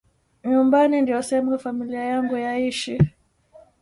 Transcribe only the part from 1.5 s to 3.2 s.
familia yangu yaishi